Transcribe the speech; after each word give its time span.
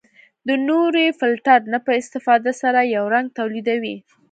د 0.47 0.49
نوري 0.67 1.07
فلټر 1.19 1.59
نه 1.73 1.79
په 1.85 1.91
استفادې 2.01 2.53
سره 2.61 2.79
یو 2.95 3.05
رنګ 3.15 3.27
تولیدوي. 3.39 3.95